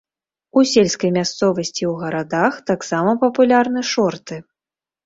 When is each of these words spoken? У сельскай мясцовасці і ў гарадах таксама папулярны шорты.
У 0.61 0.63
сельскай 0.71 1.11
мясцовасці 1.17 1.75
і 1.83 1.87
ў 1.91 2.07
гарадах 2.07 2.53
таксама 2.71 3.17
папулярны 3.27 3.87
шорты. 3.93 4.35